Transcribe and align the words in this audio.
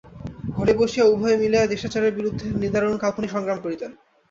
ঘরে 0.55 0.73
বসিয়া 0.79 1.05
উভয়ে 1.05 1.39
মিলিয়া 1.41 1.71
দেশাচারের 1.73 2.13
বিরুদ্ধে 2.13 2.45
নিদারুণ 2.61 2.95
কাল্পনিক 2.97 3.29
সংগ্রাম 3.31 3.57
করিতেন। 3.61 3.91